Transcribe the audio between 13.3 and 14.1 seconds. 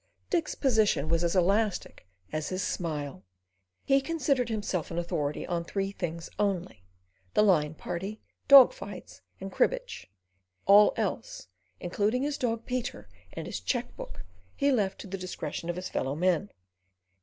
and his cheque